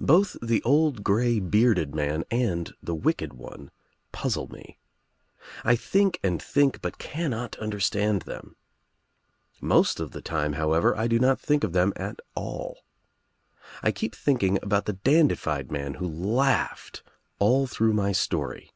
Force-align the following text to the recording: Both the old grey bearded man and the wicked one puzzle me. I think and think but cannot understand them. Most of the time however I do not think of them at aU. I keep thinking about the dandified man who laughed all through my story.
Both 0.00 0.36
the 0.42 0.60
old 0.64 1.04
grey 1.04 1.38
bearded 1.38 1.94
man 1.94 2.24
and 2.28 2.74
the 2.82 2.92
wicked 2.96 3.34
one 3.34 3.70
puzzle 4.10 4.48
me. 4.48 4.78
I 5.62 5.76
think 5.76 6.18
and 6.24 6.42
think 6.42 6.82
but 6.82 6.98
cannot 6.98 7.56
understand 7.60 8.22
them. 8.22 8.56
Most 9.60 10.00
of 10.00 10.10
the 10.10 10.22
time 10.22 10.54
however 10.54 10.96
I 10.96 11.06
do 11.06 11.20
not 11.20 11.38
think 11.40 11.62
of 11.62 11.72
them 11.72 11.92
at 11.94 12.18
aU. 12.36 12.74
I 13.80 13.92
keep 13.92 14.16
thinking 14.16 14.58
about 14.60 14.86
the 14.86 14.94
dandified 14.94 15.70
man 15.70 15.94
who 15.94 16.08
laughed 16.08 17.04
all 17.38 17.68
through 17.68 17.92
my 17.92 18.10
story. 18.10 18.72